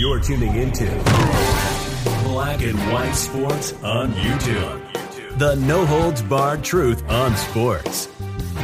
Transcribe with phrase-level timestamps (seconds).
[0.00, 0.86] You're tuning into
[2.24, 5.38] Black and White Sports on YouTube.
[5.38, 8.06] The no holds barred truth on sports.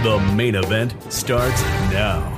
[0.02, 1.60] The main event starts
[1.92, 2.32] now.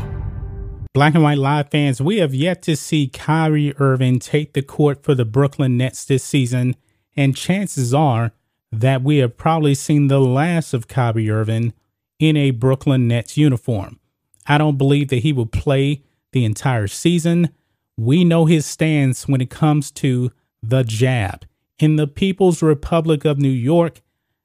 [0.95, 5.05] Black and White Live fans, we have yet to see Kyrie Irving take the court
[5.05, 6.75] for the Brooklyn Nets this season,
[7.17, 8.33] and chances are
[8.73, 11.73] that we have probably seen the last of Kyrie Irving
[12.19, 14.01] in a Brooklyn Nets uniform.
[14.49, 17.51] I don't believe that he will play the entire season.
[17.99, 20.31] We know his stance when it comes to
[20.63, 21.45] the jab.
[21.81, 24.03] In the People's Republic of New York,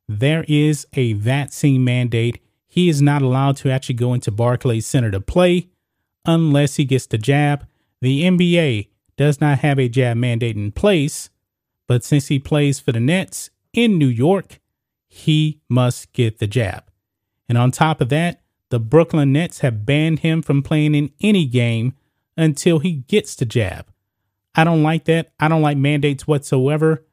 [0.09, 2.41] there is a vaccine mandate.
[2.67, 5.69] He is not allowed to actually go into Barclays Center to play
[6.25, 7.67] unless he gets the jab.
[8.01, 11.29] The NBA does not have a jab mandate in place,
[11.87, 14.59] but since he plays for the Nets in New York,
[15.07, 16.85] he must get the jab.
[17.47, 21.45] And on top of that, the Brooklyn Nets have banned him from playing in any
[21.45, 21.93] game
[22.37, 23.87] until he gets the jab.
[24.55, 25.31] I don't like that.
[25.39, 27.05] I don't like mandates whatsoever.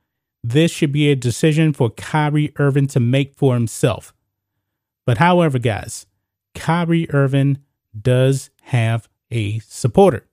[0.42, 4.14] This should be a decision for Kyrie Irving to make for himself.
[5.06, 6.06] But however, guys,
[6.54, 7.58] Kyrie Irving
[7.98, 10.26] does have a supporter.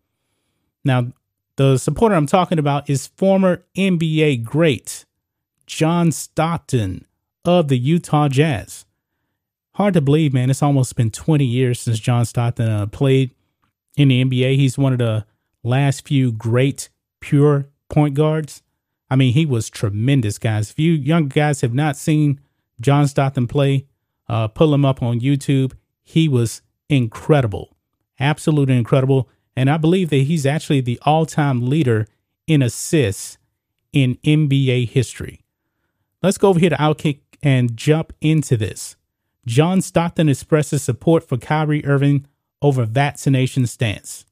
[0.83, 1.11] Now,
[1.57, 5.05] the supporter I'm talking about is former NBA great
[5.65, 7.05] John Stockton
[7.43, 8.85] of the Utah Jazz.
[9.75, 10.49] Hard to believe, man.
[10.49, 13.31] It's almost been 20 years since John Stockton uh, played
[13.97, 14.55] in the NBA.
[14.55, 15.25] He's one of the
[15.63, 16.87] last few great
[17.19, 18.61] pure point guards.
[19.09, 20.71] I mean, he was tremendous, guys.
[20.71, 22.39] If you young guys have not seen
[22.79, 23.87] John Stockton play,
[24.29, 25.73] uh, pull him up on YouTube.
[26.03, 27.75] He was incredible,
[28.19, 29.29] absolutely incredible.
[29.55, 32.07] And I believe that he's actually the all time leader
[32.45, 33.37] in assists
[33.91, 35.41] in NBA history.
[36.21, 38.95] Let's go over here to Outkick and jump into this.
[39.45, 42.27] John Stockton expresses support for Kyrie Irving
[42.61, 44.25] over vaccination stance.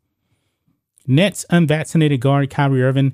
[1.08, 3.14] Nets unvaccinated guard Kyrie Irving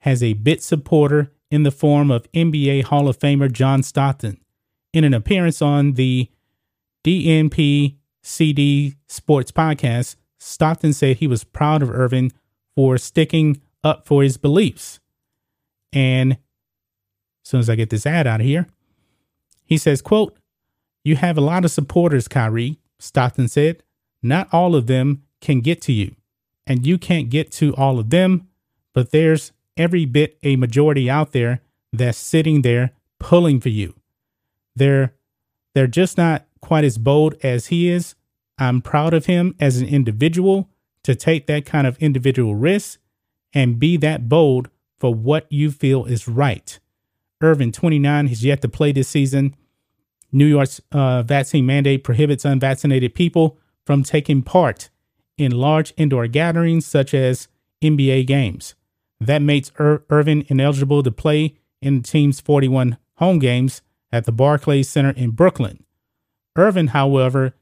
[0.00, 4.40] has a bit supporter in the form of NBA Hall of Famer John Stockton.
[4.92, 6.30] In an appearance on the
[7.04, 12.32] DNP CD Sports podcast, Stockton said he was proud of Irving
[12.74, 15.00] for sticking up for his beliefs.
[15.92, 16.38] And as
[17.44, 18.66] soon as I get this ad out of here,
[19.64, 20.36] he says, quote,
[21.04, 23.82] You have a lot of supporters, Kyrie, Stockton said.
[24.22, 26.14] Not all of them can get to you,
[26.66, 28.48] and you can't get to all of them,
[28.92, 31.60] but there's every bit a majority out there
[31.92, 33.94] that's sitting there pulling for you.
[34.74, 35.14] They're
[35.74, 38.14] they're just not quite as bold as he is.
[38.58, 40.70] I'm proud of him as an individual
[41.02, 42.98] to take that kind of individual risk
[43.52, 46.78] and be that bold for what you feel is right.
[47.40, 49.54] Irving, 29, has yet to play this season.
[50.32, 54.90] New York's uh, vaccine mandate prohibits unvaccinated people from taking part
[55.38, 57.48] in large indoor gatherings such as
[57.82, 58.74] NBA games.
[59.20, 63.80] That makes Ir- Irving ineligible to play in the team's 41 home games
[64.12, 65.84] at the Barclays Center in Brooklyn.
[66.56, 67.54] Irving, however,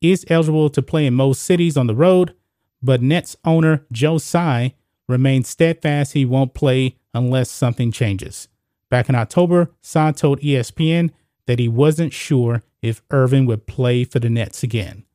[0.00, 2.34] is eligible to play in most cities on the road,
[2.82, 4.74] but Nets owner Joe Tsai
[5.08, 8.48] remains steadfast he won't play unless something changes.
[8.90, 11.10] Back in October, Tsai told ESPN
[11.46, 15.05] that he wasn't sure if Irving would play for the Nets again.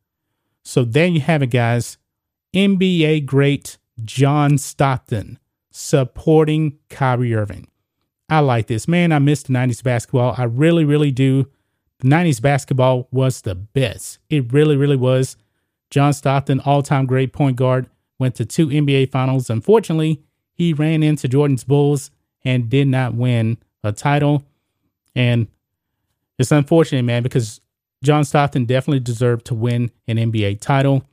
[0.63, 1.97] So there you have it, guys.
[2.53, 5.39] NBA great John Stockton
[5.71, 7.67] supporting Kyrie Irving.
[8.29, 8.87] I like this.
[8.87, 10.35] Man, I miss the 90s basketball.
[10.37, 11.49] I really, really do.
[11.99, 14.19] The 90s basketball was the best.
[14.29, 15.37] It really, really was.
[15.89, 17.89] John Stockton, all time great point guard,
[18.19, 19.49] went to two NBA finals.
[19.49, 20.21] Unfortunately,
[20.53, 22.11] he ran into Jordan's Bulls
[22.43, 24.45] and did not win a title.
[25.15, 25.47] And
[26.39, 27.59] it's unfortunate, man, because
[28.03, 31.03] John Stockton definitely deserved to win an NBA title.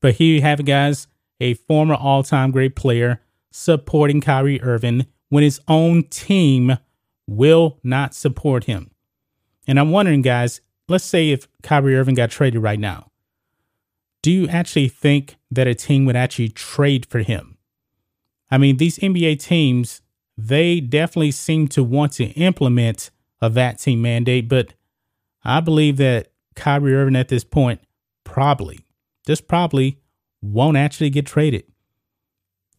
[0.00, 1.06] But here you have it, guys
[1.40, 3.20] a former all time great player
[3.50, 6.78] supporting Kyrie Irving when his own team
[7.26, 8.90] will not support him.
[9.66, 13.10] And I'm wondering, guys, let's say if Kyrie Irving got traded right now,
[14.22, 17.58] do you actually think that a team would actually trade for him?
[18.50, 20.00] I mean, these NBA teams,
[20.36, 23.10] they definitely seem to want to implement
[23.40, 24.74] a vaccine mandate, but
[25.44, 27.80] I believe that Kyrie Irving at this point
[28.24, 28.80] probably,
[29.26, 29.98] just probably,
[30.42, 31.64] won't actually get traded.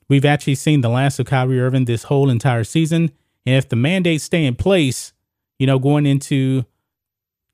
[0.07, 3.11] we've actually seen the last of Kyrie Irving this whole entire season.
[3.45, 5.13] And if the mandates stay in place,
[5.59, 6.65] you know, going into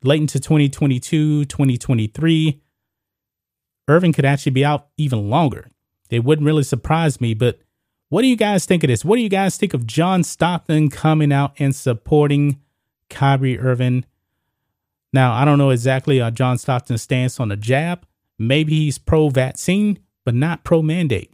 [0.04, 2.62] late into 2022, 2023,
[3.88, 5.70] Irving could actually be out even longer.
[6.10, 7.60] It wouldn't really surprise me, but
[8.10, 9.04] what do you guys think of this?
[9.04, 12.60] What do you guys think of John Stockton coming out and supporting
[13.10, 14.06] Kyrie Irving?
[15.16, 18.06] Now, I don't know exactly uh, John Stockton's stance on the jab.
[18.38, 21.32] Maybe he's pro vaccine, but not pro mandate.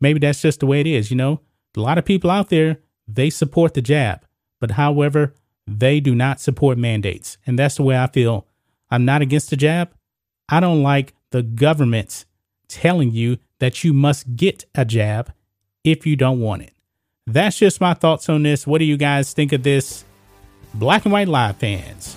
[0.00, 1.08] Maybe that's just the way it is.
[1.08, 1.40] You know,
[1.76, 4.26] a lot of people out there, they support the jab,
[4.60, 5.34] but however,
[5.68, 7.38] they do not support mandates.
[7.46, 8.44] And that's the way I feel.
[8.90, 9.92] I'm not against the jab.
[10.48, 12.24] I don't like the government
[12.66, 15.32] telling you that you must get a jab
[15.84, 16.72] if you don't want it.
[17.24, 18.66] That's just my thoughts on this.
[18.66, 20.04] What do you guys think of this?
[20.74, 22.16] Black and White Live fans,